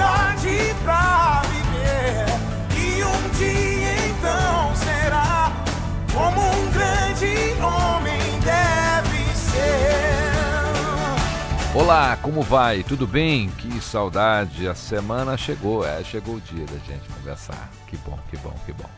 liberdade 0.00 0.74
pra 0.82 1.42
viver. 1.42 2.24
E 2.76 3.04
um 3.04 3.28
dia 3.36 4.08
então 4.08 4.74
será 4.74 5.52
como 6.12 6.40
um 6.40 6.70
grande 6.70 7.54
homem 7.62 8.20
deve 8.40 9.34
ser. 9.34 10.32
Olá, 11.74 12.16
como 12.22 12.42
vai? 12.42 12.82
Tudo 12.82 13.06
bem? 13.06 13.50
Que 13.50 13.80
saudade, 13.80 14.66
a 14.66 14.74
semana 14.74 15.36
chegou, 15.36 15.86
é, 15.86 16.02
chegou 16.02 16.36
o 16.36 16.40
dia 16.40 16.64
da 16.64 16.78
gente 16.78 17.08
conversar. 17.08 17.70
Que 17.86 17.96
bom, 17.98 18.18
que 18.30 18.36
bom, 18.38 18.54
que 18.64 18.72
bom. 18.72 18.88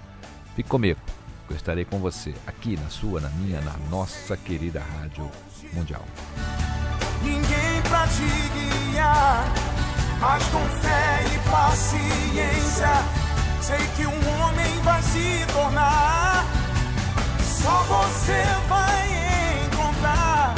Fique 0.55 0.69
comigo, 0.69 1.01
eu 1.51 1.57
estarei 1.57 1.85
com 1.85 1.99
você 1.99 2.33
aqui 2.47 2.77
na 2.77 2.89
sua, 2.89 3.21
na 3.21 3.29
minha, 3.31 3.61
na 3.63 3.75
nossa 3.91 4.37
querida 4.37 4.81
Rádio 4.81 5.29
Mundial. 5.73 6.05
ninguém 7.23 7.83
pra 7.89 8.07
te 8.07 8.91
guiar. 8.91 9.72
Mas 10.23 10.47
com 10.51 10.65
fé 10.81 11.25
e 11.35 11.51
paciência, 11.51 12.89
sei 13.61 13.85
que 13.97 14.07
um 14.07 14.41
homem 14.41 14.81
vai 14.85 15.03
se 15.03 15.45
tornar. 15.53 16.45
Só 17.43 17.83
você 17.83 18.45
vai 18.69 19.67
encontrar 19.67 20.55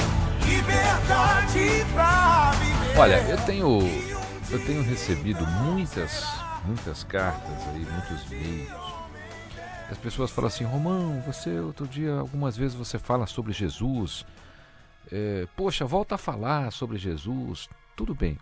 liberdade 0.46 1.86
pra 1.94 2.50
viver. 2.60 2.98
Olha, 2.98 3.16
eu 3.22 3.38
tenho 3.46 3.78
eu 4.50 4.66
tenho 4.66 4.82
recebido 4.82 5.46
muitas 5.46 6.26
muitas 6.66 7.02
cartas 7.02 7.66
aí, 7.68 7.86
muitos 7.90 8.30
e-mails. 8.30 8.94
As 9.90 9.96
pessoas 9.96 10.30
falam 10.30 10.48
assim, 10.48 10.64
Romão, 10.64 11.22
você 11.26 11.58
outro 11.58 11.88
dia 11.88 12.12
algumas 12.16 12.54
vezes 12.54 12.74
você 12.74 12.98
fala 12.98 13.26
sobre 13.26 13.54
Jesus. 13.54 14.26
É, 15.10 15.48
Poxa, 15.56 15.86
volta 15.86 16.16
a 16.16 16.18
falar 16.18 16.70
sobre 16.70 16.98
Jesus. 16.98 17.66
Tudo 17.96 18.14
bem, 18.14 18.36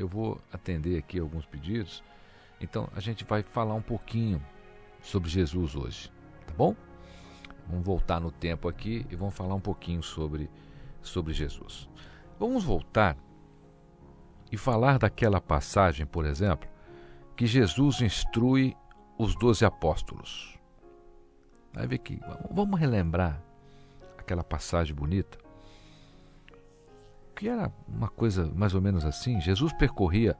eu 0.00 0.08
vou 0.08 0.40
atender 0.52 0.98
aqui 0.98 1.18
alguns 1.18 1.44
pedidos. 1.44 2.02
Então 2.60 2.88
a 2.94 3.00
gente 3.00 3.24
vai 3.24 3.42
falar 3.42 3.74
um 3.74 3.82
pouquinho 3.82 4.42
sobre 5.02 5.28
Jesus 5.28 5.76
hoje, 5.76 6.10
tá 6.46 6.52
bom? 6.56 6.74
Vamos 7.68 7.84
voltar 7.84 8.20
no 8.20 8.32
tempo 8.32 8.68
aqui 8.68 9.06
e 9.10 9.16
vamos 9.16 9.34
falar 9.34 9.54
um 9.54 9.60
pouquinho 9.60 10.02
sobre, 10.02 10.50
sobre 11.02 11.32
Jesus. 11.32 11.88
Vamos 12.38 12.64
voltar 12.64 13.16
e 14.50 14.56
falar 14.56 14.98
daquela 14.98 15.40
passagem, 15.40 16.06
por 16.06 16.24
exemplo, 16.24 16.68
que 17.36 17.46
Jesus 17.46 18.00
instrui 18.00 18.76
os 19.18 19.36
doze 19.36 19.64
apóstolos. 19.64 20.58
Vai 21.72 21.86
ver 21.86 21.98
que 21.98 22.18
vamos 22.50 22.78
relembrar 22.80 23.40
aquela 24.18 24.42
passagem 24.42 24.94
bonita 24.94 25.38
que 27.40 27.48
era 27.48 27.72
uma 27.88 28.08
coisa 28.08 28.52
mais 28.54 28.74
ou 28.74 28.82
menos 28.82 29.02
assim. 29.02 29.40
Jesus 29.40 29.72
percorria 29.72 30.36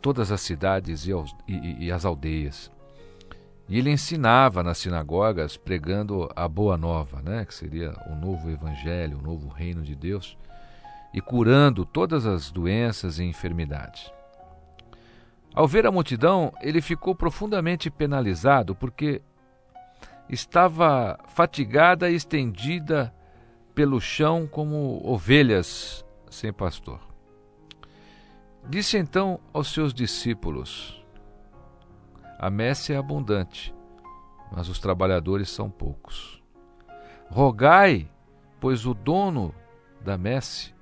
todas 0.00 0.32
as 0.32 0.40
cidades 0.40 1.06
e, 1.06 1.12
aos- 1.12 1.36
e- 1.46 1.84
e- 1.84 1.92
as 1.92 2.06
aldeias. 2.06 2.72
E 3.68 3.78
ele 3.78 3.90
ensinava 3.90 4.62
nas 4.62 4.78
sinagogas, 4.78 5.58
pregando 5.58 6.30
a 6.34 6.48
boa 6.48 6.78
nova, 6.78 7.20
né? 7.20 7.44
que 7.44 7.54
seria 7.54 7.92
o 8.10 8.14
novo 8.14 8.48
evangelho, 8.48 9.18
o 9.18 9.22
novo 9.22 9.48
reino 9.48 9.82
de 9.82 9.94
Deus, 9.94 10.38
e 11.12 11.20
curando 11.20 11.84
todas 11.84 12.24
as 12.24 12.50
doenças 12.50 13.18
e 13.18 13.24
enfermidades. 13.24 14.10
Ao 15.54 15.68
ver 15.68 15.84
a 15.86 15.92
multidão, 15.92 16.54
ele 16.62 16.80
ficou 16.80 17.14
profundamente 17.14 17.90
penalizado 17.90 18.74
porque 18.74 19.20
estava 20.26 21.18
fatigada 21.28 22.08
e 22.08 22.14
estendida 22.14 23.12
pelo 23.74 24.00
chão 24.00 24.48
como 24.50 25.02
ovelhas 25.04 26.02
sem 26.30 26.52
pastor. 26.52 27.00
Disse 28.68 28.96
então 28.96 29.40
aos 29.52 29.72
seus 29.72 29.92
discípulos: 29.92 31.04
A 32.38 32.48
messe 32.48 32.92
é 32.92 32.96
abundante, 32.96 33.74
mas 34.52 34.68
os 34.68 34.78
trabalhadores 34.78 35.50
são 35.50 35.70
poucos. 35.70 36.42
Rogai, 37.28 38.10
pois, 38.60 38.86
o 38.86 38.94
dono 38.94 39.54
da 40.00 40.16
messe, 40.16 40.74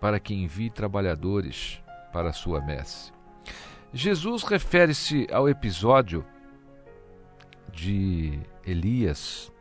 para 0.00 0.18
que 0.18 0.34
envie 0.34 0.70
trabalhadores 0.70 1.82
para 2.12 2.30
a 2.30 2.32
sua 2.32 2.60
messe. 2.60 3.12
Jesus 3.92 4.42
refere-se 4.42 5.26
ao 5.30 5.48
episódio 5.48 6.24
de 7.70 8.40
Elias, 8.66 9.52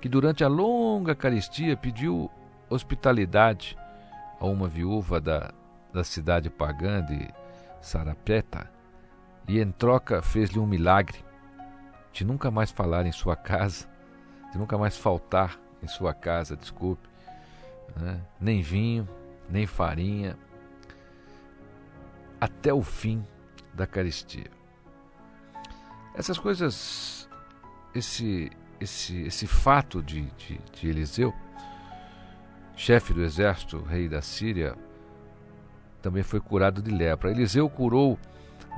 que 0.00 0.08
durante 0.08 0.44
a 0.44 0.48
longa 0.48 1.14
caristia 1.14 1.76
pediu 1.76 2.30
hospitalidade 2.68 3.76
a 4.40 4.46
uma 4.46 4.68
viúva 4.68 5.20
da, 5.20 5.52
da 5.92 6.04
cidade 6.04 6.50
pagã 6.50 7.04
de 7.04 7.28
Sarapeta 7.80 8.70
e 9.46 9.60
em 9.60 9.70
troca 9.70 10.22
fez-lhe 10.22 10.58
um 10.58 10.66
milagre 10.66 11.24
de 12.12 12.24
nunca 12.24 12.50
mais 12.50 12.70
falar 12.70 13.06
em 13.06 13.12
sua 13.12 13.36
casa, 13.36 13.88
de 14.52 14.58
nunca 14.58 14.78
mais 14.78 14.96
faltar 14.96 15.58
em 15.82 15.88
sua 15.88 16.14
casa, 16.14 16.56
desculpe, 16.56 17.08
né? 17.96 18.20
nem 18.40 18.62
vinho, 18.62 19.08
nem 19.48 19.66
farinha, 19.66 20.38
até 22.40 22.72
o 22.72 22.82
fim 22.82 23.24
da 23.72 23.86
caristia. 23.86 24.50
Essas 26.14 26.38
coisas, 26.38 27.28
esse, 27.94 28.50
esse, 28.80 29.22
esse 29.22 29.46
fato 29.46 30.02
de, 30.02 30.22
de, 30.32 30.58
de 30.72 30.88
Eliseu, 30.88 31.34
chefe 32.76 33.12
do 33.12 33.22
exército, 33.22 33.82
rei 33.82 34.08
da 34.08 34.20
Síria, 34.20 34.76
também 36.02 36.22
foi 36.22 36.40
curado 36.40 36.82
de 36.82 36.90
lepra. 36.90 37.30
Eliseu 37.30 37.68
curou 37.68 38.18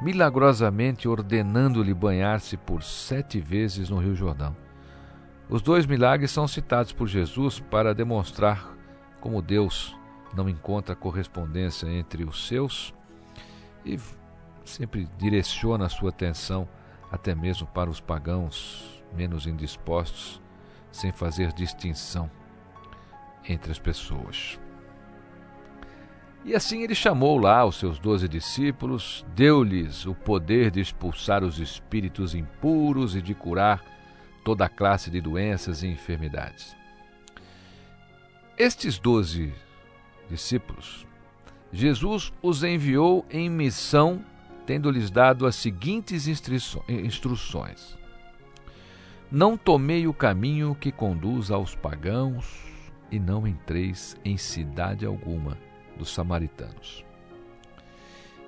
milagrosamente, 0.03 1.09
ordenando-lhe 1.09 1.95
banhar-se 1.95 2.57
por 2.57 2.83
sete 2.83 3.41
vezes 3.41 3.91
no 3.91 3.99
Rio 3.99 4.15
Jordão. 4.15 4.57
Os 5.49 5.63
dois 5.63 5.87
milagres 5.87 6.31
são 6.31 6.47
citados 6.47 6.93
por 6.93 7.07
Jesus 7.07 7.61
para 7.61 7.95
demonstrar 7.95 8.75
como 9.21 9.41
Deus 9.43 9.97
não 10.35 10.49
encontra 10.49 10.95
correspondência 10.95 11.89
entre 11.89 12.25
os 12.25 12.47
seus 12.47 12.95
e 13.85 13.99
sempre 14.65 15.09
direciona 15.17 15.87
a 15.87 15.89
sua 15.89 16.11
atenção 16.11 16.69
até 17.11 17.35
mesmo 17.35 17.67
para 17.69 17.89
os 17.89 18.01
pagãos 18.01 19.03
menos 19.17 19.47
indispostos, 19.47 20.43
sem 20.91 21.13
fazer 21.13 21.53
distinção 21.53 22.31
entre 23.49 23.71
as 23.71 23.79
pessoas. 23.79 24.59
E 26.45 26.55
assim 26.55 26.83
ele 26.83 26.95
chamou 26.95 27.39
lá 27.39 27.65
os 27.65 27.77
seus 27.77 27.99
doze 27.99 28.29
discípulos, 28.29 29.27
deu-lhes 29.35 30.07
o 30.07 30.15
poder 30.15 30.71
de 30.71 30.81
expulsar 30.81 31.43
os 31.43 31.59
espíritos 31.59 32.37
impuros 32.37 33.17
e 33.17 33.21
de 33.21 33.35
curar 33.35 33.85
toda 34.45 34.65
a 34.65 34.69
classe 34.69 35.11
de 35.11 35.21
doenças 35.21 35.83
e 35.83 35.89
enfermidades. 35.89 36.77
Estes 38.57 38.97
doze 38.97 39.53
discípulos, 40.31 41.05
Jesus 41.73 42.33
os 42.41 42.63
enviou 42.63 43.27
em 43.29 43.51
missão, 43.51 44.25
tendo-lhes 44.65 45.11
dado 45.11 45.47
as 45.47 45.57
seguintes 45.57 46.29
instruções: 46.29 47.99
Não 49.31 49.57
tomei 49.57 50.07
o 50.07 50.15
caminho 50.15 50.77
que 50.77 50.93
conduz 50.93 51.51
aos 51.51 51.75
pagãos, 51.75 52.47
e 53.11 53.19
não 53.19 53.47
entreis 53.47 54.17
em 54.25 54.37
cidade 54.37 55.07
alguma 55.07 55.57
dos 55.97 56.13
samaritanos. 56.13 57.05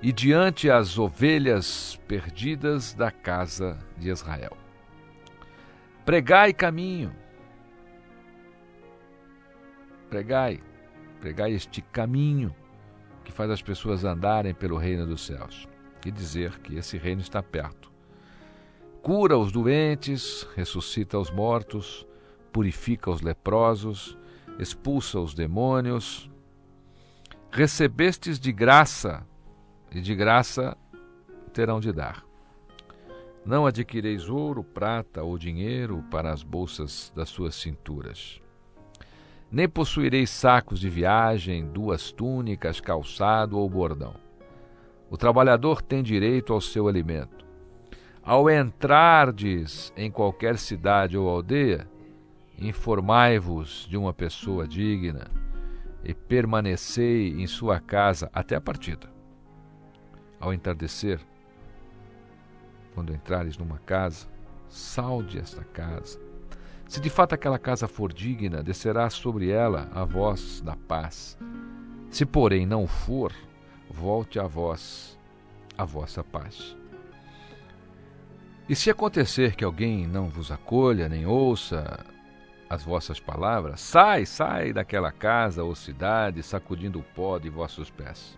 E 0.01 0.11
diante 0.11 0.69
as 0.69 0.97
ovelhas 0.97 1.99
perdidas 2.07 2.93
da 2.93 3.11
casa 3.11 3.77
de 3.97 4.09
Israel. 4.09 4.55
Pregai 6.05 6.53
caminho. 6.53 7.13
Pregai, 10.09 10.61
pregai 11.19 11.51
este 11.51 11.81
caminho 11.81 12.55
que 13.23 13.31
faz 13.31 13.51
as 13.51 13.61
pessoas 13.61 14.03
andarem 14.03 14.53
pelo 14.53 14.77
reino 14.77 15.05
dos 15.05 15.25
céus 15.25 15.67
e 16.05 16.11
dizer 16.11 16.59
que 16.59 16.75
esse 16.75 16.97
reino 16.97 17.21
está 17.21 17.43
perto. 17.43 17.91
Cura 19.01 19.37
os 19.37 19.51
doentes, 19.51 20.47
ressuscita 20.55 21.17
os 21.17 21.29
mortos, 21.29 22.07
purifica 22.51 23.11
os 23.11 23.21
leprosos, 23.21 24.17
expulsa 24.59 25.19
os 25.19 25.33
demônios. 25.33 26.29
Recebestes 27.49 28.39
de 28.39 28.51
graça, 28.51 29.25
e 29.91 29.99
de 30.01 30.13
graça 30.13 30.77
terão 31.51 31.79
de 31.79 31.91
dar. 31.91 32.23
Não 33.43 33.65
adquireis 33.65 34.29
ouro, 34.29 34.63
prata 34.63 35.23
ou 35.23 35.37
dinheiro 35.37 36.03
para 36.11 36.31
as 36.31 36.43
bolsas 36.43 37.11
das 37.15 37.29
suas 37.29 37.55
cinturas 37.55 38.39
nem 39.51 39.67
possuireis 39.67 40.29
sacos 40.29 40.79
de 40.79 40.89
viagem, 40.89 41.67
duas 41.67 42.11
túnicas, 42.11 42.79
calçado 42.79 43.57
ou 43.57 43.67
bordão. 43.69 44.13
O 45.09 45.17
trabalhador 45.17 45.81
tem 45.81 46.03
direito 46.03 46.53
ao 46.53 46.61
seu 46.61 46.87
alimento. 46.87 47.45
Ao 48.21 48.49
entrardes 48.49 49.91
em 49.97 50.11
qualquer 50.11 50.57
cidade 50.57 51.17
ou 51.17 51.27
aldeia, 51.27 51.89
informai-vos 52.59 53.87
de 53.89 53.97
uma 53.97 54.13
pessoa 54.13 54.67
digna 54.67 55.27
e 56.03 56.13
permanecei 56.13 57.41
em 57.41 57.47
sua 57.47 57.79
casa 57.79 58.29
até 58.33 58.55
a 58.55 58.61
partida. 58.61 59.09
Ao 60.39 60.53
entardecer, 60.53 61.19
quando 62.93 63.13
entrares 63.13 63.57
numa 63.57 63.79
casa, 63.79 64.27
salde 64.67 65.37
esta 65.37 65.63
casa 65.63 66.29
se 66.89 66.99
de 66.99 67.07
fato 67.07 67.33
aquela 67.33 67.59
casa 67.59 67.87
for 67.87 68.11
digna, 68.11 68.63
descerá 68.63 69.11
sobre 69.11 69.51
ela 69.51 69.87
a 69.93 70.03
voz 70.03 70.59
da 70.59 70.75
paz. 70.75 71.37
Se, 72.09 72.25
porém, 72.25 72.65
não 72.65 72.87
for, 72.87 73.31
volte 73.87 74.39
a 74.39 74.47
vós 74.47 75.15
a 75.77 75.85
vossa 75.85 76.23
paz. 76.23 76.75
E 78.67 78.75
se 78.75 78.89
acontecer 78.89 79.55
que 79.55 79.63
alguém 79.63 80.07
não 80.07 80.29
vos 80.29 80.51
acolha, 80.51 81.07
nem 81.07 81.27
ouça 81.27 82.03
as 82.69 82.83
vossas 82.83 83.19
palavras, 83.19 83.81
sai, 83.81 84.25
sai 84.25 84.71
daquela 84.71 85.11
casa 85.11 85.63
ou 85.63 85.73
cidade, 85.73 86.43
sacudindo 86.43 86.99
o 86.99 87.03
pó 87.03 87.39
de 87.39 87.49
vossos 87.49 87.89
pés. 87.89 88.37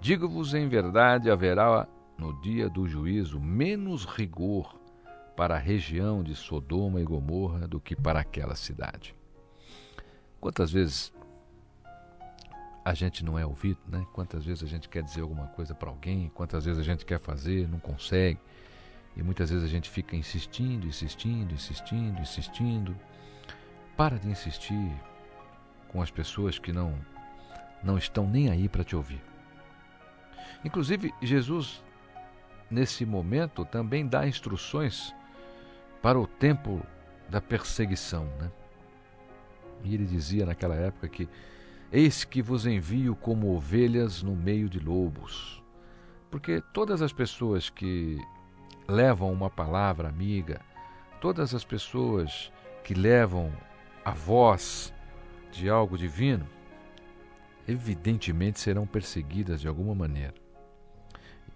Digo-vos 0.00 0.54
em 0.54 0.68
verdade: 0.68 1.30
haverá 1.30 1.86
no 2.16 2.32
dia 2.40 2.68
do 2.68 2.88
juízo 2.88 3.38
menos 3.38 4.06
rigor 4.06 4.80
para 5.36 5.56
a 5.56 5.58
região 5.58 6.22
de 6.22 6.34
Sodoma 6.34 7.00
e 7.00 7.04
Gomorra 7.04 7.68
do 7.68 7.78
que 7.78 7.94
para 7.94 8.20
aquela 8.20 8.54
cidade. 8.54 9.14
Quantas 10.40 10.72
vezes 10.72 11.12
a 12.82 12.94
gente 12.94 13.22
não 13.22 13.38
é 13.38 13.44
ouvido, 13.44 13.80
né? 13.88 14.06
Quantas 14.12 14.44
vezes 14.44 14.62
a 14.62 14.66
gente 14.66 14.88
quer 14.88 15.02
dizer 15.02 15.20
alguma 15.20 15.48
coisa 15.48 15.74
para 15.74 15.90
alguém, 15.90 16.30
quantas 16.34 16.64
vezes 16.64 16.80
a 16.80 16.84
gente 16.84 17.04
quer 17.04 17.18
fazer, 17.18 17.68
não 17.68 17.80
consegue. 17.80 18.38
E 19.16 19.22
muitas 19.22 19.50
vezes 19.50 19.64
a 19.64 19.68
gente 19.68 19.90
fica 19.90 20.14
insistindo, 20.14 20.86
insistindo, 20.86 21.52
insistindo, 21.52 22.20
insistindo. 22.20 22.96
Para 23.96 24.18
de 24.18 24.28
insistir 24.28 24.92
com 25.88 26.02
as 26.02 26.10
pessoas 26.10 26.58
que 26.58 26.72
não 26.72 26.94
não 27.82 27.96
estão 27.96 28.26
nem 28.26 28.50
aí 28.50 28.68
para 28.68 28.82
te 28.82 28.96
ouvir. 28.96 29.22
Inclusive, 30.64 31.14
Jesus 31.22 31.84
nesse 32.70 33.06
momento 33.06 33.64
também 33.64 34.06
dá 34.06 34.26
instruções 34.26 35.14
para 36.02 36.18
o 36.18 36.26
tempo 36.26 36.84
da 37.28 37.40
perseguição. 37.40 38.24
Né? 38.40 38.50
E 39.84 39.94
ele 39.94 40.04
dizia 40.04 40.46
naquela 40.46 40.74
época 40.74 41.08
que: 41.08 41.28
Eis 41.92 42.24
que 42.24 42.42
vos 42.42 42.66
envio 42.66 43.14
como 43.14 43.54
ovelhas 43.54 44.22
no 44.22 44.34
meio 44.34 44.68
de 44.68 44.78
lobos. 44.78 45.62
Porque 46.30 46.60
todas 46.72 47.02
as 47.02 47.12
pessoas 47.12 47.70
que 47.70 48.18
levam 48.88 49.32
uma 49.32 49.48
palavra 49.48 50.08
amiga, 50.08 50.60
todas 51.20 51.54
as 51.54 51.64
pessoas 51.64 52.52
que 52.84 52.94
levam 52.94 53.52
a 54.06 54.12
voz 54.12 54.94
de 55.50 55.68
algo 55.68 55.98
divino, 55.98 56.48
evidentemente 57.66 58.60
serão 58.60 58.86
perseguidas 58.86 59.60
de 59.60 59.66
alguma 59.66 59.96
maneira. 59.96 60.34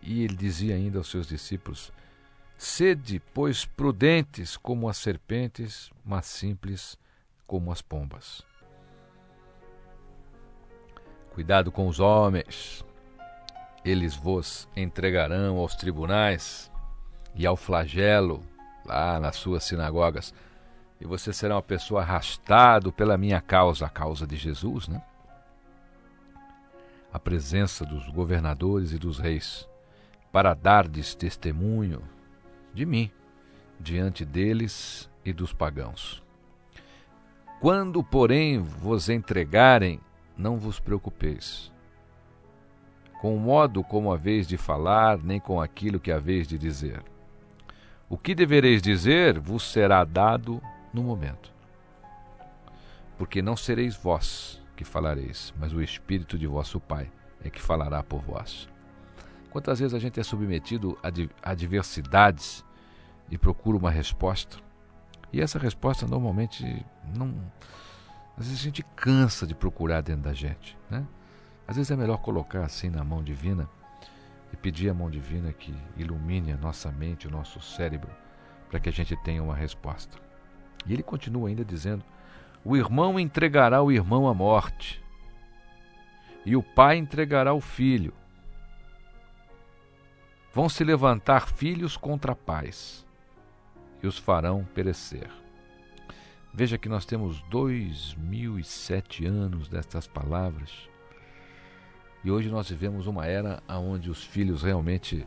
E 0.03 0.25
ele 0.25 0.35
dizia 0.35 0.75
ainda 0.75 0.99
aos 0.99 1.09
seus 1.09 1.29
discípulos: 1.29 1.93
Sede, 2.59 3.23
pois, 3.33 3.65
prudentes 3.65 4.57
como 4.57 4.89
as 4.89 4.97
serpentes, 4.97 5.93
mas 6.05 6.27
simples 6.27 6.99
como 7.47 7.71
as 7.71 7.81
pombas. 7.81 8.45
Cuidado 11.33 11.71
com 11.71 11.87
os 11.87 12.01
homens, 12.01 12.85
eles 13.85 14.17
vos 14.17 14.69
entregarão 14.75 15.57
aos 15.59 15.77
tribunais 15.77 16.69
e 17.33 17.47
ao 17.47 17.55
flagelo 17.55 18.43
lá 18.85 19.21
nas 19.21 19.37
suas 19.37 19.63
sinagogas, 19.63 20.35
e 21.01 21.07
você 21.07 21.33
será 21.33 21.57
uma 21.57 21.63
pessoa 21.63 22.03
arrastado 22.03 22.93
pela 22.93 23.17
minha 23.17 23.41
causa, 23.41 23.87
a 23.87 23.89
causa 23.89 24.27
de 24.27 24.37
Jesus, 24.37 24.87
né? 24.87 25.03
A 27.13 27.19
presença 27.19 27.85
dos 27.85 28.09
governadores 28.09 28.93
e 28.93 28.99
dos 28.99 29.19
reis, 29.19 29.67
para 30.31 30.53
dardes 30.55 31.15
testemunho 31.15 32.03
de 32.75 32.85
mim 32.85 33.11
diante 33.81 34.25
deles 34.25 35.11
e 35.25 35.33
dos 35.33 35.53
pagãos. 35.53 36.23
Quando, 37.61 38.05
porém, 38.05 38.59
vos 38.59 39.09
entregarem, 39.09 40.01
não 40.37 40.59
vos 40.59 40.79
preocupeis. 40.79 41.73
Com 43.21 43.37
o 43.37 43.41
modo 43.41 43.83
como 43.83 44.13
haveis 44.13 44.47
de 44.47 44.57
falar, 44.57 45.19
nem 45.19 45.41
com 45.41 45.61
aquilo 45.61 46.01
que 46.01 46.13
haveis 46.13 46.47
de 46.47 46.57
dizer. 46.57 47.03
O 48.09 48.17
que 48.17 48.35
devereis 48.35 48.81
dizer 48.81 49.39
vos 49.39 49.63
será 49.63 50.05
dado 50.05 50.61
no 50.93 51.03
momento. 51.03 51.53
Porque 53.19 53.43
não 53.43 53.57
sereis 53.57 53.97
vós 53.97 54.63
que 54.77 54.85
falareis, 54.85 55.53
mas 55.59 55.73
o 55.73 55.83
Espírito 55.83 56.39
de 56.39 56.47
vosso 56.47 56.81
Pai 56.81 57.11
é 57.45 57.51
que 57.51 57.61
falará 57.61 58.03
por 58.03 58.21
vós. 58.21 58.69
Quantas 59.51 59.81
vezes 59.81 59.95
a 59.95 59.99
gente 59.99 60.19
é 60.19 60.23
submetido 60.23 60.99
a 61.03 61.51
adversidades 61.51 62.65
e 63.31 63.37
procura 63.37 63.77
uma 63.77 63.91
resposta, 63.91 64.59
e 65.33 65.41
essa 65.41 65.59
resposta 65.59 66.07
normalmente 66.07 66.85
não. 67.17 67.35
Às 68.37 68.47
vezes 68.47 68.61
a 68.61 68.65
gente 68.65 68.83
cansa 68.97 69.47
de 69.47 69.55
procurar 69.55 70.01
dentro 70.01 70.23
da 70.23 70.33
gente. 70.33 70.77
Né? 70.89 71.07
Às 71.69 71.77
vezes 71.77 71.91
é 71.91 71.97
melhor 71.97 72.19
colocar 72.19 72.65
assim 72.65 72.89
na 72.89 73.05
mão 73.05 73.23
divina 73.23 73.69
e 74.53 74.57
pedir 74.57 74.89
à 74.91 74.95
mão 74.95 75.11
divina 75.11 75.53
que 75.53 75.75
ilumine 75.97 76.53
a 76.53 76.57
nossa 76.57 76.91
mente, 76.91 77.29
o 77.29 77.31
nosso 77.31 77.61
cérebro, 77.61 78.11
para 78.69 78.81
que 78.81 78.89
a 78.89 78.93
gente 78.93 79.17
tenha 79.23 79.43
uma 79.43 79.55
resposta. 79.55 80.30
E 80.87 80.93
ele 80.93 81.03
continua 81.03 81.49
ainda 81.49 81.65
dizendo: 81.65 82.05
O 82.65 82.77
irmão 82.77 83.19
entregará 83.19 83.83
o 83.83 83.93
irmão 83.93 84.29
à 84.29 84.35
morte, 84.35 85.03
e 86.45 86.57
o 86.57 86.63
pai 86.63 86.97
entregará 86.97 87.53
o 87.53 87.61
filho. 87.61 88.13
Vão 90.53 90.69
se 90.69 90.83
levantar 90.83 91.49
filhos 91.49 91.97
contra 91.97 92.35
pais, 92.35 93.07
e 94.03 94.07
os 94.07 94.19
farão 94.19 94.67
perecer. 94.75 95.31
Veja 96.53 96.77
que 96.77 96.89
nós 96.89 97.07
temos 97.07 97.41
dois 97.43 98.15
mil 98.15 98.59
e 98.59 98.65
sete 98.65 99.25
anos 99.25 99.69
destas 99.69 100.09
palavras, 100.09 100.89
e 102.25 102.31
hoje 102.31 102.51
nós 102.51 102.69
vivemos 102.69 103.07
uma 103.07 103.27
era 103.27 103.63
onde 103.69 104.11
os 104.11 104.25
filhos 104.25 104.63
realmente 104.63 105.25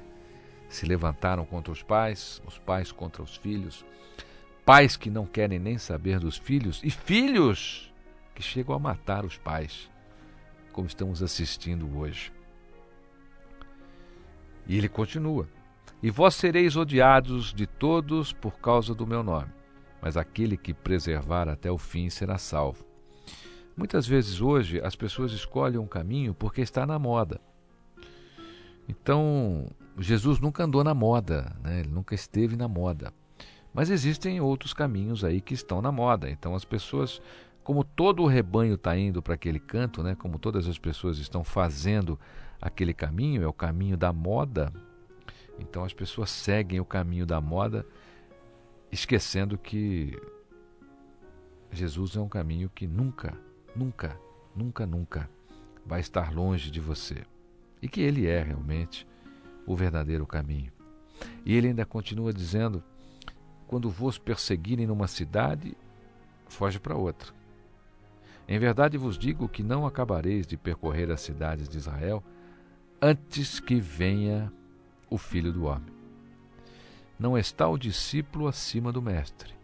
se 0.67 0.86
levantaram 0.86 1.45
contra 1.45 1.72
os 1.72 1.81
pais, 1.81 2.41
os 2.45 2.57
pais 2.57 2.91
contra 2.91 3.24
os 3.24 3.38
filhos, 3.38 3.86
pais 4.65 4.96
que 4.96 5.10
não 5.10 5.25
querem 5.25 5.60
nem 5.60 5.77
saber 5.77 6.20
dos 6.20 6.38
filhos, 6.38 6.82
e 6.84 6.89
filhos 6.89 7.93
que 8.34 8.41
chegam 8.41 8.75
a 8.75 8.79
matar 8.79 9.25
os 9.25 9.38
pais, 9.38 9.89
como 10.72 10.88
estamos 10.88 11.22
assistindo 11.22 11.98
hoje. 11.98 12.32
E 14.65 14.77
ele 14.77 14.89
continua: 14.89 15.48
E 16.01 16.10
vós 16.10 16.36
sereis 16.36 16.75
odiados 16.75 17.53
de 17.53 17.67
todos 17.67 18.34
por 18.34 18.60
causa 18.60 18.93
do 18.96 19.05
meu 19.05 19.24
nome, 19.24 19.51
mas 20.01 20.17
aquele 20.17 20.58
que 20.58 20.74
preservar 20.74 21.48
até 21.48 21.72
o 21.72 21.77
fim 21.77 22.10
será 22.10 22.38
salvo. 22.38 22.86
Muitas 23.75 24.08
vezes 24.08 24.39
hoje 24.39 24.79
as 24.84 24.96
pessoas 24.96 25.32
escolhem 25.32 25.79
um 25.79 25.88
caminho 25.88 26.34
porque 26.34 26.62
está 26.62 26.86
na 26.86 27.00
moda. 27.00 27.41
Então, 28.88 29.67
Jesus 29.98 30.39
nunca 30.39 30.63
andou 30.63 30.84
na 30.84 30.93
moda, 30.93 31.55
né? 31.63 31.79
ele 31.79 31.89
nunca 31.89 32.13
esteve 32.13 32.55
na 32.55 32.67
moda. 32.67 33.13
Mas 33.74 33.89
existem 33.89 34.39
outros 34.39 34.74
caminhos 34.74 35.24
aí 35.24 35.42
que 35.42 35.53
estão 35.53 35.82
na 35.82 35.92
moda. 35.92 36.30
Então 36.30 36.53
as 36.56 36.63
pessoas, 36.63 37.22
como 37.63 37.84
todo 37.84 38.22
o 38.22 38.27
rebanho 38.27 38.75
está 38.75 38.96
indo 38.96 39.22
para 39.22 39.34
aquele 39.34 39.60
canto, 39.60 40.03
né? 40.03 40.15
Como 40.15 40.38
todas 40.38 40.68
as 40.68 40.77
pessoas 40.77 41.18
estão 41.18 41.44
fazendo 41.44 42.20
aquele 42.62 42.94
caminho, 42.94 43.42
é 43.42 43.48
o 43.48 43.53
caminho 43.53 43.98
da 43.98 44.13
moda. 44.13 44.72
Então 45.60 45.84
as 45.84 45.94
pessoas 45.94 46.30
seguem 46.30 46.80
o 46.80 46.86
caminho 46.86 47.25
da 47.25 47.42
moda, 47.42 47.86
esquecendo 48.92 49.58
que 49.58 50.20
Jesus 51.72 52.15
é 52.15 52.20
um 52.20 52.30
caminho 52.30 52.70
que 52.70 52.86
nunca, 52.86 53.36
nunca, 53.75 54.20
nunca, 54.56 54.86
nunca 54.86 55.30
vai 55.84 56.00
estar 56.00 56.32
longe 56.32 56.70
de 56.70 56.80
você. 56.80 57.24
E 57.82 57.89
que 57.89 58.01
ele 58.01 58.27
é 58.27 58.42
realmente 58.42 59.08
o 59.65 59.75
verdadeiro 59.75 60.25
caminho. 60.25 60.72
E 61.46 61.56
ele 61.56 61.68
ainda 61.70 61.86
continua 61.86 62.32
dizendo: 62.32 62.84
quando 63.74 63.89
vos 63.89 64.20
perseguirem 64.20 64.86
numa 64.86 65.08
cidade, 65.08 65.75
foge 66.46 66.80
para 66.80 66.96
outra. 66.96 67.34
Em 68.48 68.60
verdade 68.60 69.00
vos 69.00 69.18
digo 69.18 69.50
que 69.50 69.63
não 69.63 69.84
acabareis 69.84 70.46
de 70.46 70.56
percorrer 70.56 71.10
as 71.10 71.22
cidades 71.22 71.68
de 71.68 71.80
Israel 71.80 72.24
antes 73.01 73.60
que 73.60 73.80
venha 73.80 74.53
o 75.10 75.18
Filho 75.18 75.51
do 75.51 75.63
Homem. 75.63 75.92
Não 77.18 77.36
está 77.36 77.68
o 77.68 77.80
discípulo 77.80 78.48
acima 78.48 78.92
do 78.92 79.01
mestre, 79.01 79.56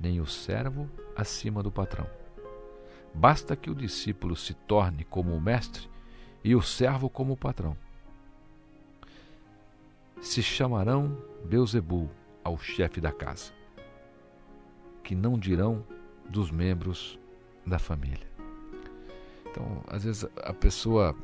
nem 0.00 0.20
o 0.20 0.26
servo 0.28 0.88
acima 1.16 1.60
do 1.60 1.72
patrão. 1.72 2.06
Basta 3.12 3.56
que 3.56 3.68
o 3.68 3.74
discípulo 3.74 4.36
se 4.36 4.54
torne 4.54 5.02
como 5.02 5.34
o 5.34 5.40
mestre 5.40 5.88
e 6.44 6.54
o 6.54 6.62
servo 6.62 7.10
como 7.10 7.32
o 7.32 7.36
patrão. 7.36 7.76
Se 10.20 10.40
chamarão 10.40 11.20
Beuzebu 11.46 12.08
ao 12.42 12.58
chefe 12.58 13.00
da 13.00 13.12
casa, 13.12 13.52
que 15.02 15.14
não 15.14 15.38
dirão 15.38 15.84
dos 16.28 16.50
membros 16.50 17.18
da 17.66 17.78
família. 17.78 18.28
Então, 19.50 19.82
às 19.88 20.04
vezes 20.04 20.26
a 20.42 20.52
pessoa 20.52 21.14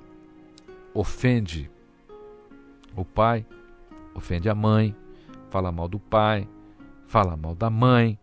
ofende 0.93 1.71
o 2.95 3.05
pai, 3.05 3.47
ofende 4.15 4.49
a 4.49 4.55
mãe, 4.55 4.97
fala 5.51 5.71
mal 5.71 5.89
do 5.89 5.99
pai, 5.99 6.49
fala 7.07 7.37
mal 7.37 7.55
da 7.55 7.71
mãe. 7.71 8.19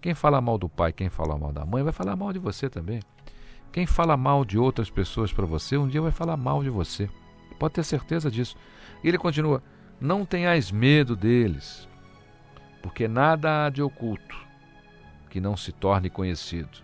Quem 0.00 0.14
fala 0.14 0.40
mal 0.40 0.56
do 0.56 0.68
pai, 0.68 0.92
quem 0.92 1.08
fala 1.08 1.36
mal 1.36 1.52
da 1.52 1.66
mãe, 1.66 1.82
vai 1.82 1.92
falar 1.92 2.16
mal 2.16 2.32
de 2.32 2.38
você 2.38 2.70
também. 2.70 3.00
Quem 3.72 3.86
fala 3.86 4.16
mal 4.16 4.44
de 4.44 4.58
outras 4.58 4.88
pessoas 4.88 5.32
para 5.32 5.44
você, 5.44 5.76
um 5.76 5.88
dia 5.88 6.00
vai 6.00 6.12
falar 6.12 6.36
mal 6.36 6.62
de 6.62 6.70
você. 6.70 7.10
Pode 7.58 7.74
ter 7.74 7.84
certeza 7.84 8.30
disso. 8.30 8.56
E 9.02 9.08
ele 9.08 9.18
continua: 9.18 9.62
Não 10.00 10.24
tenhais 10.24 10.70
medo 10.70 11.16
deles, 11.16 11.88
porque 12.86 13.08
nada 13.08 13.66
há 13.66 13.68
de 13.68 13.82
oculto 13.82 14.46
que 15.28 15.40
não 15.40 15.56
se 15.56 15.72
torne 15.72 16.08
conhecido, 16.08 16.78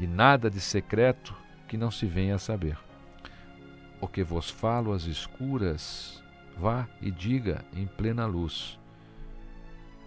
e 0.00 0.04
nada 0.04 0.50
de 0.50 0.60
secreto 0.60 1.32
que 1.68 1.76
não 1.76 1.92
se 1.92 2.06
venha 2.06 2.34
a 2.34 2.40
saber 2.40 2.76
o 4.00 4.08
que 4.08 4.24
vos 4.24 4.50
falo 4.50 4.92
às 4.92 5.04
escuras, 5.04 6.20
vá 6.58 6.88
e 7.00 7.12
diga 7.12 7.64
em 7.72 7.86
plena 7.86 8.26
luz. 8.26 8.80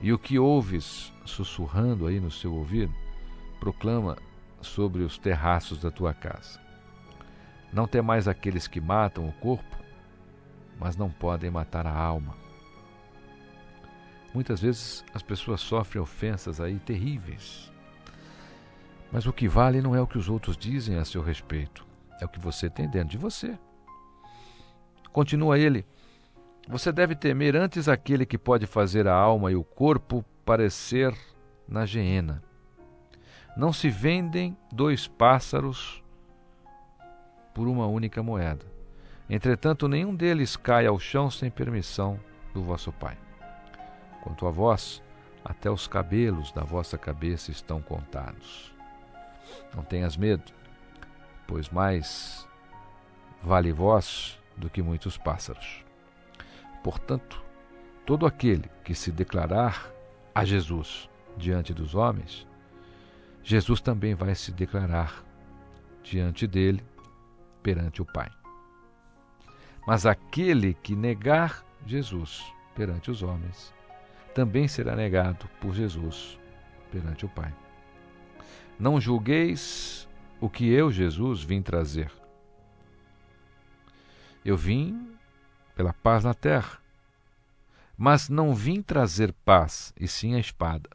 E 0.02 0.12
o 0.12 0.20
que 0.20 0.38
ouves 0.38 1.14
sussurrando 1.26 2.06
aí 2.06 2.20
no 2.20 2.30
seu 2.30 2.54
ouvido, 2.54 2.94
proclama 3.58 4.18
sobre 4.62 5.04
os 5.04 5.18
terraços 5.18 5.82
da 5.82 5.90
tua 5.90 6.14
casa. 6.14 6.60
Não 7.72 7.88
tem 7.88 8.02
mais 8.02 8.28
aqueles 8.28 8.68
que 8.68 8.82
matam 8.82 9.30
o 9.30 9.32
corpo, 9.32 9.78
mas 10.78 10.98
não 10.98 11.10
podem 11.10 11.50
matar 11.50 11.88
a 11.88 11.98
alma. 11.98 12.49
Muitas 14.34 14.62
vezes 14.62 15.04
as 15.14 15.24
pessoas 15.24 15.62
sofrem 15.62 16.02
ofensas 16.02 16.62
aí 16.62 16.78
terríveis. 16.80 17.72
Mas 19.12 19.26
o 19.26 19.34
que 19.34 19.48
vale 19.48 19.82
não 19.82 19.96
é 19.96 20.02
o 20.02 20.08
que 20.08 20.18
os 20.18 20.30
outros 20.30 20.56
dizem 20.56 20.98
a 20.98 21.06
seu 21.06 21.22
respeito, 21.22 21.86
é 22.22 22.26
o 22.26 22.30
que 22.30 22.40
você 22.40 22.70
tem 22.70 22.88
dentro 22.88 23.10
de 23.10 23.18
você. 23.18 23.58
Continua 25.12 25.58
ele: 25.58 25.86
Você 26.68 26.92
deve 26.92 27.16
temer 27.16 27.56
antes 27.56 27.88
aquele 27.88 28.26
que 28.26 28.38
pode 28.38 28.68
fazer 28.68 29.08
a 29.08 29.14
alma 29.14 29.52
e 29.52 29.56
o 29.56 29.64
corpo 29.64 30.24
parecer 30.46 31.14
na 31.68 31.86
geena. 31.86 32.44
Não 33.58 33.74
se 33.74 33.90
vendem 33.90 34.56
dois 34.72 35.08
pássaros 35.08 36.04
por 37.54 37.68
uma 37.68 37.88
única 37.88 38.22
moeda. 38.22 38.66
Entretanto, 39.30 39.88
nenhum 39.88 40.16
deles 40.16 40.56
cai 40.56 40.86
ao 40.86 41.00
chão 41.00 41.30
sem 41.30 41.50
permissão 41.50 42.20
do 42.54 42.64
vosso 42.64 42.92
Pai. 42.92 43.18
Quanto 44.22 44.46
a 44.48 44.52
vós, 44.52 45.02
até 45.44 45.70
os 45.70 45.88
cabelos 45.88 46.52
da 46.52 46.64
vossa 46.64 46.98
cabeça 46.98 47.52
estão 47.52 47.82
contados. 47.82 48.74
Não 49.76 49.84
tenhas 49.84 50.18
medo, 50.18 50.52
pois 51.48 51.70
mais 51.70 52.48
vale 53.42 53.72
vós 53.72 54.40
do 54.58 54.70
que 54.70 54.82
muitos 54.82 55.18
pássaros. 55.18 55.84
Portanto, 56.84 57.44
todo 58.06 58.26
aquele 58.26 58.70
que 58.84 58.94
se 58.94 59.12
declarar 59.12 59.90
a 60.34 60.44
Jesus 60.44 61.10
diante 61.38 61.74
dos 61.74 61.96
homens, 61.96 62.48
Jesus 63.44 63.82
também 63.82 64.14
vai 64.14 64.36
se 64.36 64.52
declarar 64.52 65.24
diante 66.04 66.46
dele 66.46 66.84
perante 67.64 68.02
o 68.02 68.06
Pai. 68.06 68.30
Mas 69.88 70.06
aquele 70.06 70.74
que 70.74 70.96
negar 70.96 71.66
Jesus 71.86 72.44
perante 72.76 73.10
os 73.10 73.24
homens, 73.24 73.74
também 74.34 74.68
será 74.68 74.96
negado 74.96 75.50
por 75.60 75.74
Jesus 75.74 76.40
perante 76.92 77.26
o 77.26 77.30
Pai. 77.30 77.54
Não 78.80 79.00
julgueis 79.00 80.08
o 80.40 80.50
que 80.50 80.70
eu, 80.70 80.92
Jesus, 80.92 81.44
vim 81.44 81.62
trazer. 81.62 82.12
Eu 84.44 84.56
vim 84.56 85.10
pela 85.76 85.94
paz 85.94 86.24
na 86.24 86.34
terra, 86.34 86.80
mas 87.98 88.30
não 88.30 88.56
vim 88.56 88.82
trazer 88.82 89.34
paz, 89.44 89.94
e 90.00 90.08
sim 90.08 90.36
a 90.36 90.40
espada. 90.40 90.90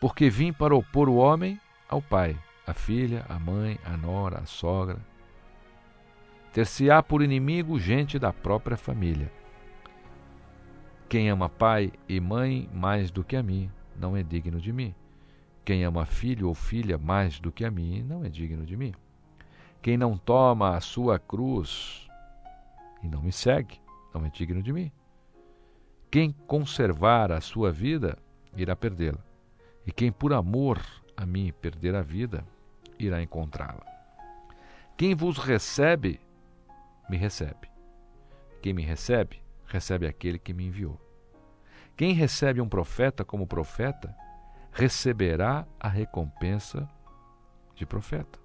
Porque 0.00 0.30
vim 0.30 0.52
para 0.52 0.74
opor 0.74 1.08
o 1.08 1.16
homem 1.16 1.60
ao 1.88 2.00
pai, 2.00 2.38
a 2.66 2.72
filha, 2.72 3.24
a 3.28 3.38
mãe, 3.38 3.78
a 3.84 3.96
nora, 3.96 4.38
a 4.40 4.46
sogra. 4.46 4.98
Ter-se-á 6.52 7.02
por 7.02 7.22
inimigo 7.22 7.78
gente 7.78 8.18
da 8.18 8.32
própria 8.32 8.76
família. 8.76 9.30
Quem 11.08 11.28
ama 11.30 11.48
pai 11.48 11.92
e 12.08 12.18
mãe 12.20 12.68
mais 12.72 13.10
do 13.10 13.22
que 13.22 13.36
a 13.36 13.42
mim, 13.42 13.70
não 13.96 14.16
é 14.16 14.22
digno 14.22 14.60
de 14.60 14.72
mim. 14.72 14.94
Quem 15.64 15.84
ama 15.84 16.04
filho 16.04 16.48
ou 16.48 16.54
filha 16.54 16.98
mais 16.98 17.38
do 17.38 17.52
que 17.52 17.64
a 17.64 17.70
mim, 17.70 18.02
não 18.02 18.24
é 18.24 18.28
digno 18.28 18.66
de 18.66 18.76
mim. 18.76 18.92
Quem 19.80 19.96
não 19.96 20.16
toma 20.16 20.76
a 20.76 20.80
sua 20.80 21.18
cruz 21.18 22.08
e 23.02 23.08
não 23.08 23.22
me 23.22 23.30
segue, 23.30 23.80
não 24.14 24.24
é 24.24 24.30
digno 24.30 24.62
de 24.62 24.72
mim. 24.72 24.90
Quem 26.10 26.32
conservar 26.46 27.30
a 27.30 27.40
sua 27.40 27.70
vida, 27.70 28.16
irá 28.56 28.74
perdê-la. 28.74 29.18
E 29.86 29.92
quem 29.92 30.10
por 30.10 30.32
amor 30.32 30.80
a 31.16 31.26
mim 31.26 31.52
perder 31.60 31.94
a 31.94 32.02
vida, 32.02 32.44
irá 32.98 33.22
encontrá-la. 33.22 33.84
Quem 34.96 35.14
vos 35.14 35.38
recebe, 35.38 36.20
me 37.10 37.16
recebe. 37.16 37.68
Quem 38.62 38.72
me 38.72 38.82
recebe, 38.82 39.43
recebe 39.74 40.06
aquele 40.06 40.38
que 40.38 40.54
me 40.54 40.66
enviou. 40.66 41.00
Quem 41.96 42.12
recebe 42.12 42.60
um 42.60 42.68
profeta 42.68 43.24
como 43.24 43.44
profeta, 43.44 44.14
receberá 44.70 45.66
a 45.80 45.88
recompensa 45.88 46.88
de 47.74 47.84
profeta. 47.84 48.38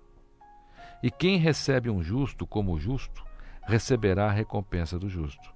E 1.04 1.12
quem 1.12 1.38
recebe 1.38 1.88
um 1.88 2.02
justo 2.02 2.48
como 2.48 2.80
justo, 2.80 3.24
receberá 3.62 4.26
a 4.26 4.32
recompensa 4.32 4.98
do 4.98 5.08
justo. 5.08 5.54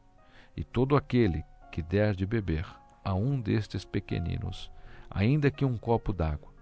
E 0.55 0.63
todo 0.63 0.95
aquele 0.95 1.43
que 1.71 1.81
der 1.81 2.13
de 2.13 2.27
beber 2.27 2.67
a 3.03 3.15
um 3.15 3.41
destes 3.41 3.83
pequeninos, 3.83 4.71
ainda 5.09 5.49
que 5.49 5.65
um 5.65 5.75
copo 5.75 6.13
d'água, 6.13 6.53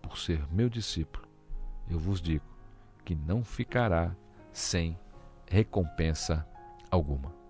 por 0.00 0.16
ser 0.16 0.46
meu 0.52 0.68
discípulo, 0.68 1.26
eu 1.90 1.98
vos 1.98 2.22
digo 2.22 2.46
que 3.04 3.16
não 3.16 3.42
ficará 3.42 4.14
sem 4.52 4.96
recompensa 5.48 6.46
alguma. 6.88 7.41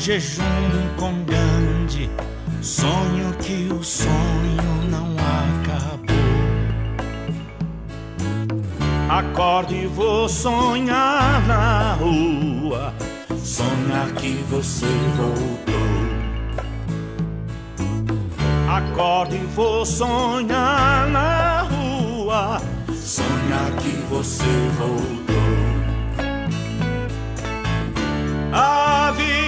Jejum 0.00 0.42
com 0.96 1.12
grande 1.24 2.10
sonho 2.62 3.34
que 3.34 3.68
o 3.70 3.84
sonho 3.84 4.88
não 4.88 5.14
acabou. 5.18 6.16
Acordo 9.10 9.74
e 9.74 9.86
vou 9.86 10.26
sonhar 10.26 11.46
na 11.46 11.92
rua, 11.94 12.94
sonhar 13.44 14.10
que 14.16 14.42
você 14.48 14.86
voltou. 15.18 15.70
Acordo 18.70 19.34
e 19.34 19.46
vou 19.54 19.84
sonhar 19.84 21.08
na 21.08 21.62
rua, 21.62 22.62
sonhar 22.94 23.70
que 23.82 23.90
você 24.08 24.44
voltou. 24.78 25.20
A 28.52 29.12
vida 29.12 29.39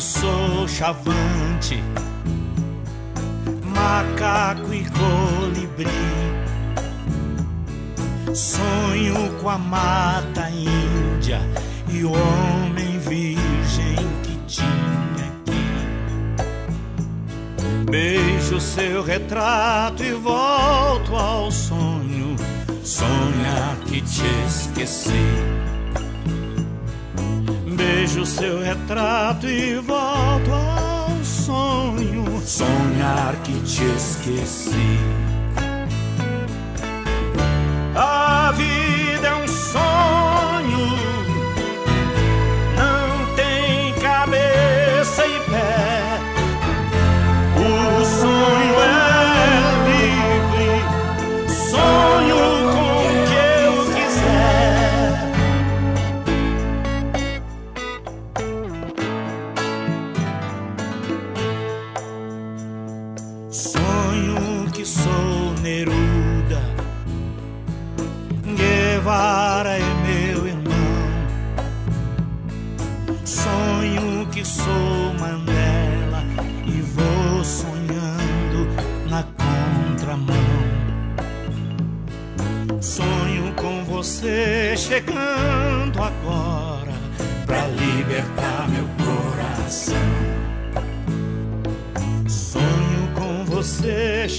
sou 0.00 0.68
chavante, 0.68 1.82
macaco 3.64 4.72
e 4.72 4.84
colibri. 4.90 5.86
Sonho 8.34 9.32
com 9.40 9.48
a 9.48 9.58
mata 9.58 10.48
índia 10.50 11.40
e 11.88 12.04
o 12.04 12.12
homem 12.12 12.98
virgem 12.98 13.96
que 14.22 14.36
tinha 14.46 15.32
aqui. 15.42 15.66
Beijo 17.90 18.60
seu 18.60 19.02
retrato 19.02 20.04
e 20.04 20.12
volto 20.12 21.16
ao 21.16 21.50
sonho, 21.50 22.36
sonhar 22.84 23.76
que 23.86 24.00
te 24.02 24.26
esqueci. 24.46 25.67
Beijo 28.08 28.24
seu 28.24 28.60
retrato 28.60 29.46
e 29.46 29.76
volto 29.80 30.50
ao 30.50 31.22
sonho, 31.22 32.40
sonhar 32.42 33.36
que 33.42 33.52
te 33.60 33.84
esqueci. 33.84 35.27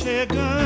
Chegando 0.09 0.58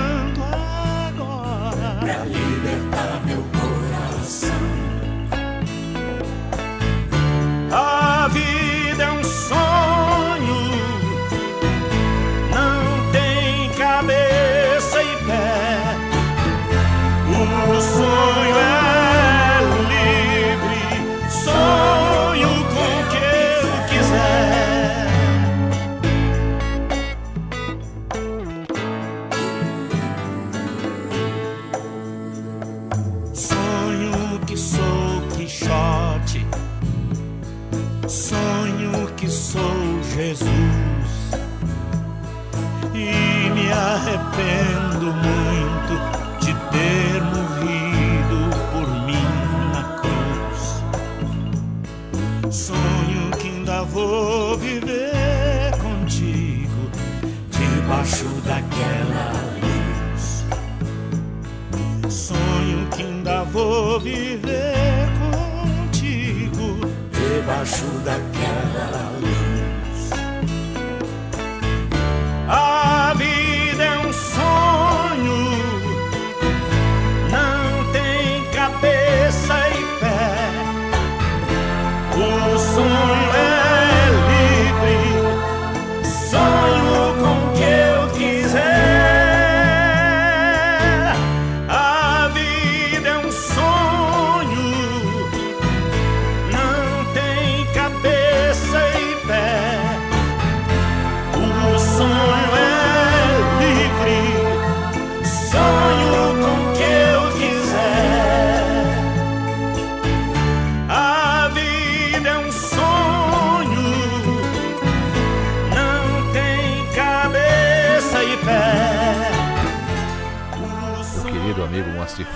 Jesus. 40.01 40.49
E 42.93 43.49
me 43.49 43.71
arrependo 43.71 45.13
muito 45.13 45.95
de 46.39 46.53
ter 46.71 47.21
morrido 47.23 48.39
por 48.71 48.87
mim 49.05 49.29
na 49.73 49.83
cruz. 49.99 50.61
Sonho 52.55 53.31
que 53.39 53.47
ainda 53.47 53.83
vou 53.83 54.57
viver 54.57 55.71
contigo 55.81 56.89
debaixo 57.49 58.25
daquela 58.45 59.31
luz. 59.61 60.45
Sonho 62.09 62.87
que 62.95 63.03
ainda 63.03 63.43
vou 63.43 63.99
viver 63.99 65.09
contigo 65.19 66.79
debaixo 67.11 67.85
daquela 68.05 69.11
luz. 69.19 69.42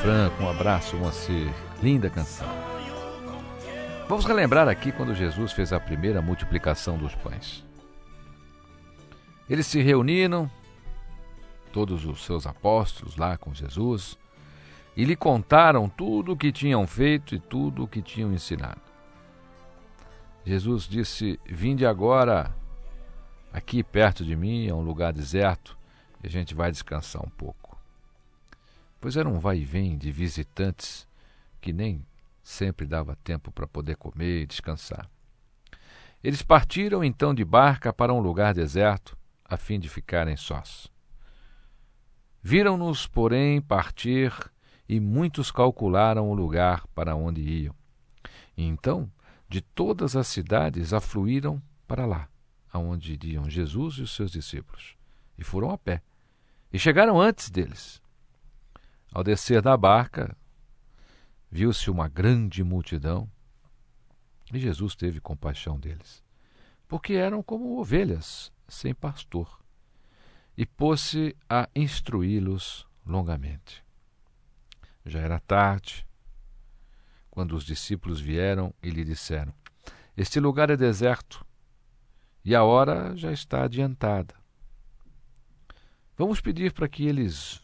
Franco, 0.08 0.42
um 0.42 0.50
abraço, 0.50 0.96
Moacir. 0.96 1.54
Linda 1.84 2.10
canção. 2.10 2.48
Vamos 4.08 4.24
relembrar 4.24 4.70
aqui 4.70 4.90
quando 4.90 5.14
Jesus 5.14 5.52
fez 5.52 5.74
a 5.74 5.82
primeira 5.82 6.22
multiplicação 6.22 6.98
dos 6.98 7.14
pães. 7.16 7.62
Eles 9.50 9.68
se 9.68 9.82
reuniram, 9.82 10.50
todos 11.74 12.06
os 12.06 12.24
seus 12.24 12.48
apóstolos 12.48 13.18
lá 13.18 13.36
com 13.36 13.54
Jesus, 13.54 14.18
e 14.96 15.04
lhe 15.04 15.14
contaram 15.14 15.90
tudo 15.90 16.32
o 16.32 16.38
que 16.38 16.54
tinham 16.54 16.88
feito 16.88 17.36
e 17.36 17.40
tudo 17.40 17.84
o 17.84 17.88
que 17.88 18.02
tinham 18.02 18.32
ensinado. 18.32 18.80
Jesus 20.46 20.88
disse: 20.88 21.38
Vinde 21.46 21.86
agora 21.86 22.56
aqui 23.52 23.84
perto 23.84 24.24
de 24.24 24.38
mim, 24.38 24.70
é 24.70 24.74
um 24.74 24.84
lugar 24.84 25.12
deserto, 25.12 25.78
e 26.24 26.28
a 26.28 26.30
gente 26.30 26.56
vai 26.56 26.72
descansar 26.72 27.22
um 27.22 27.30
pouco. 27.30 27.67
Pois 29.08 29.16
era 29.16 29.30
um 29.30 29.40
vai 29.40 29.60
e 29.60 29.64
vem 29.64 29.98
de 29.98 30.12
visitantes 30.12 31.08
que 31.62 31.72
nem 31.72 32.06
sempre 32.44 32.86
dava 32.86 33.16
tempo 33.24 33.54
para 33.54 33.66
poder 33.66 33.96
comer 33.96 34.42
e 34.42 34.46
descansar. 34.46 35.10
Eles 36.22 36.42
partiram 36.42 37.02
então 37.02 37.34
de 37.34 37.46
barca 37.46 37.94
para 37.94 38.14
um 38.14 38.20
lugar 38.20 38.54
deserto, 38.54 39.18
a 39.46 39.56
fim 39.56 39.80
de 39.80 39.88
ficarem 39.88 40.36
sós. 40.36 40.92
Viram-nos, 42.44 43.08
porém, 43.08 43.62
partir 43.62 44.34
e 44.90 45.00
muitos 45.00 45.52
calcularam 45.52 46.30
o 46.30 46.34
lugar 46.34 46.86
para 46.88 47.16
onde 47.16 47.40
iam. 47.40 47.76
E 48.58 48.66
então, 48.66 49.10
de 49.48 49.62
todas 49.62 50.18
as 50.18 50.28
cidades 50.28 50.92
afluíram 50.92 51.62
para 51.88 52.06
lá, 52.06 52.28
aonde 52.74 53.18
iam 53.24 53.50
Jesus 53.50 54.00
e 54.00 54.02
os 54.02 54.14
seus 54.14 54.32
discípulos, 54.32 54.98
e 55.38 55.46
foram 55.46 55.72
a 55.72 55.78
pé. 55.78 56.02
E 56.74 56.78
chegaram 56.78 57.22
antes 57.22 57.50
deles. 57.50 58.06
Ao 59.18 59.24
descer 59.24 59.64
da 59.64 59.76
barca, 59.76 60.38
viu-se 61.50 61.90
uma 61.90 62.08
grande 62.08 62.64
multidão, 62.64 63.28
e 64.54 64.60
Jesus 64.60 64.96
teve 64.96 65.20
compaixão 65.20 65.80
deles, 65.80 66.24
porque 66.88 67.14
eram 67.14 67.42
como 67.42 67.80
ovelhas 67.80 68.54
sem 68.68 68.94
pastor, 68.94 69.60
e 70.56 70.68
pôs-se 70.68 71.36
a 71.50 71.68
instruí-los 71.76 72.86
longamente. 73.04 73.84
Já 75.04 75.22
era 75.22 75.40
tarde, 75.40 76.06
quando 77.32 77.56
os 77.56 77.64
discípulos 77.64 78.22
vieram 78.22 78.72
e 78.84 78.92
lhe 78.92 79.04
disseram: 79.04 79.52
Este 80.16 80.40
lugar 80.40 80.70
é 80.70 80.78
deserto 80.78 81.44
e 82.46 82.54
a 82.54 82.64
hora 82.64 83.18
já 83.18 83.32
está 83.32 83.64
adiantada. 83.64 84.36
Vamos 86.16 86.40
pedir 86.40 86.72
para 86.72 86.88
que 86.88 87.08
eles 87.08 87.60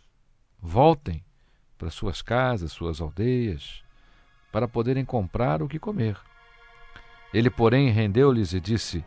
voltem 0.60 1.24
para 1.84 1.92
suas 1.92 2.22
casas, 2.22 2.72
suas 2.72 3.02
aldeias, 3.02 3.84
para 4.54 4.70
poderem 4.70 5.04
comprar 5.04 5.62
o 5.62 5.68
que 5.68 5.78
comer. 5.78 6.18
Ele, 7.34 7.50
porém, 7.50 7.90
rendeu-lhes 7.90 8.54
e 8.54 8.62
disse: 8.62 9.04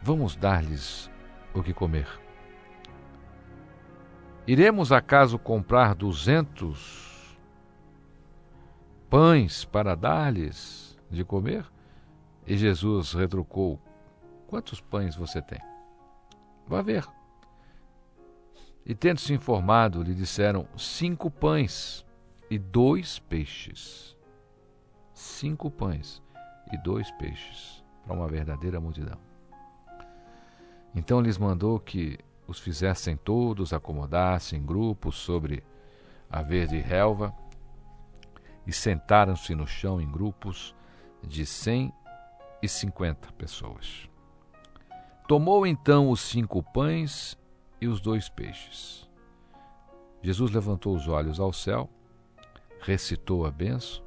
Vamos 0.00 0.36
dar-lhes 0.36 1.10
o 1.52 1.60
que 1.60 1.74
comer. 1.74 2.06
Iremos 4.46 4.92
acaso 4.92 5.40
comprar 5.40 5.92
duzentos 5.92 7.36
pães 9.10 9.64
para 9.64 9.96
dar-lhes 9.96 10.96
de 11.10 11.24
comer? 11.24 11.66
E 12.46 12.56
Jesus 12.56 13.12
retrucou: 13.12 13.76
Quantos 14.46 14.80
pães 14.80 15.16
você 15.16 15.42
tem? 15.42 15.60
Vá 16.68 16.80
ver. 16.80 17.17
E 18.88 18.94
tendo 18.94 19.20
se 19.20 19.34
informado, 19.34 20.02
lhe 20.02 20.14
disseram: 20.14 20.66
Cinco 20.74 21.30
pães 21.30 22.06
e 22.50 22.58
dois 22.58 23.18
peixes. 23.18 24.16
Cinco 25.12 25.70
pães 25.70 26.22
e 26.72 26.78
dois 26.78 27.10
peixes 27.12 27.84
para 28.02 28.14
uma 28.14 28.26
verdadeira 28.26 28.80
multidão. 28.80 29.18
Então 30.94 31.20
lhes 31.20 31.36
mandou 31.36 31.78
que 31.78 32.18
os 32.46 32.58
fizessem 32.58 33.14
todos 33.14 33.74
acomodassem 33.74 34.58
em 34.58 34.64
grupos 34.64 35.16
sobre 35.16 35.62
a 36.30 36.40
verde 36.40 36.78
relva 36.78 37.34
e 38.66 38.72
sentaram-se 38.72 39.54
no 39.54 39.66
chão 39.66 40.00
em 40.00 40.10
grupos 40.10 40.74
de 41.22 41.44
cem 41.44 41.92
e 42.62 42.68
cinquenta 42.68 43.30
pessoas. 43.32 44.08
Tomou 45.26 45.66
então 45.66 46.08
os 46.08 46.20
cinco 46.20 46.62
pães 46.62 47.37
e 47.80 47.86
os 47.86 48.00
dois 48.00 48.28
peixes. 48.28 49.08
Jesus 50.22 50.50
levantou 50.50 50.94
os 50.94 51.06
olhos 51.06 51.38
ao 51.38 51.52
céu, 51.52 51.88
recitou 52.80 53.46
a 53.46 53.50
benção, 53.50 54.04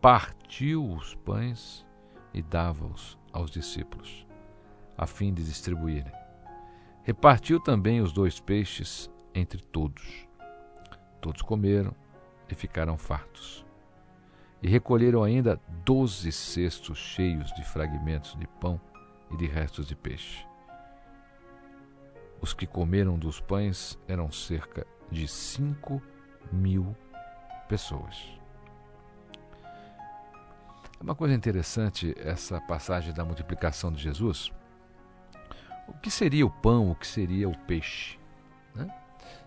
partiu 0.00 0.88
os 0.88 1.14
pães 1.14 1.84
e 2.32 2.42
dava-os 2.42 3.18
aos 3.32 3.50
discípulos, 3.50 4.26
a 4.96 5.06
fim 5.06 5.32
de 5.32 5.44
distribuírem. 5.44 6.12
Repartiu 7.02 7.60
também 7.60 8.00
os 8.00 8.12
dois 8.12 8.40
peixes 8.40 9.10
entre 9.34 9.60
todos. 9.60 10.26
Todos 11.20 11.42
comeram 11.42 11.94
e 12.48 12.54
ficaram 12.54 12.96
fartos. 12.96 13.64
E 14.62 14.68
recolheram 14.68 15.22
ainda 15.22 15.60
doze 15.84 16.32
cestos 16.32 16.96
cheios 16.96 17.52
de 17.52 17.62
fragmentos 17.62 18.34
de 18.36 18.46
pão 18.46 18.80
e 19.30 19.36
de 19.36 19.46
restos 19.46 19.86
de 19.86 19.94
peixe. 19.94 20.46
Os 22.40 22.52
que 22.52 22.66
comeram 22.66 23.18
dos 23.18 23.40
pães 23.40 23.98
eram 24.06 24.30
cerca 24.30 24.86
de 25.10 25.26
cinco 25.26 26.02
mil 26.52 26.94
pessoas. 27.68 28.16
Uma 31.00 31.14
coisa 31.14 31.34
interessante 31.34 32.14
essa 32.18 32.60
passagem 32.62 33.12
da 33.12 33.24
multiplicação 33.24 33.92
de 33.92 34.02
Jesus 34.02 34.52
o 35.86 35.92
que 35.92 36.10
seria 36.10 36.46
o 36.46 36.50
pão, 36.50 36.90
o 36.90 36.94
que 36.94 37.06
seria 37.06 37.48
o 37.48 37.56
peixe? 37.56 38.18
Né? 38.74 38.88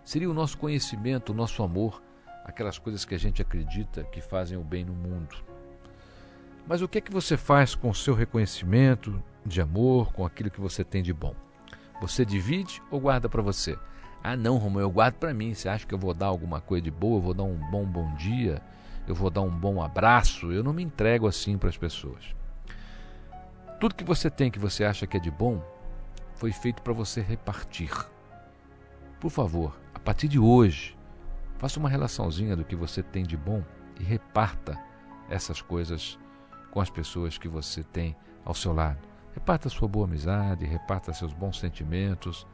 Seria 0.03 0.29
o 0.29 0.33
nosso 0.33 0.57
conhecimento, 0.57 1.31
o 1.31 1.35
nosso 1.35 1.63
amor, 1.63 2.01
aquelas 2.45 2.77
coisas 2.77 3.03
que 3.03 3.15
a 3.15 3.19
gente 3.19 3.41
acredita 3.41 4.03
que 4.03 4.21
fazem 4.21 4.57
o 4.57 4.63
bem 4.63 4.85
no 4.85 4.93
mundo. 4.93 5.35
Mas 6.67 6.81
o 6.81 6.87
que 6.87 6.97
é 6.97 7.01
que 7.01 7.11
você 7.11 7.37
faz 7.37 7.75
com 7.75 7.89
o 7.89 7.95
seu 7.95 8.13
reconhecimento 8.13 9.21
de 9.45 9.61
amor, 9.61 10.11
com 10.13 10.25
aquilo 10.25 10.51
que 10.51 10.59
você 10.59 10.83
tem 10.83 11.01
de 11.01 11.13
bom? 11.13 11.35
Você 12.01 12.23
divide 12.23 12.81
ou 12.91 12.99
guarda 12.99 13.27
para 13.27 13.41
você? 13.41 13.77
Ah, 14.23 14.35
não, 14.35 14.57
Romão, 14.57 14.81
eu 14.81 14.89
guardo 14.89 15.15
para 15.15 15.33
mim. 15.33 15.53
Você 15.53 15.69
acha 15.69 15.85
que 15.85 15.93
eu 15.93 15.99
vou 15.99 16.13
dar 16.13 16.27
alguma 16.27 16.59
coisa 16.61 16.83
de 16.83 16.91
boa? 16.91 17.17
Eu 17.17 17.21
vou 17.21 17.33
dar 17.33 17.43
um 17.43 17.57
bom 17.71 17.85
bom 17.85 18.13
dia? 18.15 18.61
Eu 19.07 19.15
vou 19.15 19.29
dar 19.29 19.41
um 19.41 19.49
bom 19.49 19.81
abraço? 19.81 20.51
Eu 20.51 20.63
não 20.63 20.73
me 20.73 20.83
entrego 20.83 21.27
assim 21.27 21.57
para 21.57 21.69
as 21.69 21.77
pessoas. 21.77 22.35
Tudo 23.79 23.95
que 23.95 24.03
você 24.03 24.29
tem 24.29 24.51
que 24.51 24.59
você 24.59 24.83
acha 24.83 25.07
que 25.07 25.17
é 25.17 25.19
de 25.19 25.31
bom, 25.31 25.63
foi 26.35 26.51
feito 26.51 26.81
para 26.81 26.93
você 26.93 27.21
repartir. 27.21 27.91
Por 29.19 29.31
favor, 29.31 29.79
a 29.93 29.99
partir 29.99 30.27
de 30.27 30.39
hoje, 30.39 30.97
faça 31.57 31.79
uma 31.79 31.89
relaçãozinha 31.89 32.55
do 32.55 32.65
que 32.65 32.75
você 32.75 33.01
tem 33.01 33.23
de 33.23 33.37
bom 33.37 33.63
e 33.99 34.03
reparta 34.03 34.77
essas 35.29 35.61
coisas 35.61 36.17
com 36.71 36.81
as 36.81 36.89
pessoas 36.89 37.37
que 37.37 37.47
você 37.47 37.83
tem 37.83 38.15
ao 38.45 38.53
seu 38.53 38.73
lado. 38.73 39.06
Reparta 39.37 39.69
sua 39.69 39.87
boa 39.87 40.07
amizade, 40.07 40.65
reparta 40.65 41.13
seus 41.13 41.31
bons 41.31 41.59
sentimentos, 41.59 42.47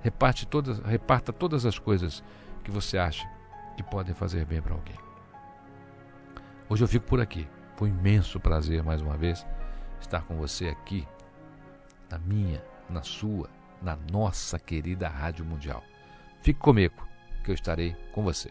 reparte 0.00 0.46
todas, 0.46 0.78
reparta 0.78 1.34
todas 1.34 1.66
as 1.66 1.78
coisas 1.78 2.24
que 2.64 2.70
você 2.70 2.96
acha 2.96 3.30
que 3.76 3.82
podem 3.82 4.14
fazer 4.14 4.46
bem 4.46 4.62
para 4.62 4.72
alguém. 4.72 4.96
Hoje 6.66 6.82
eu 6.82 6.88
fico 6.88 7.04
por 7.04 7.20
aqui. 7.20 7.46
Foi 7.76 7.90
um 7.90 7.98
imenso 7.98 8.40
prazer 8.40 8.82
mais 8.82 9.02
uma 9.02 9.18
vez 9.18 9.46
estar 10.00 10.22
com 10.22 10.38
você 10.38 10.68
aqui 10.68 11.06
na 12.10 12.18
minha 12.18 12.64
na 12.88 13.02
sua, 13.02 13.50
na 13.82 13.98
nossa 14.10 14.58
querida 14.58 15.10
Rádio 15.10 15.44
Mundial. 15.44 15.84
Fique 16.40 16.58
comigo, 16.58 17.06
que 17.44 17.50
eu 17.50 17.54
estarei 17.54 17.94
com 18.12 18.22
você. 18.24 18.50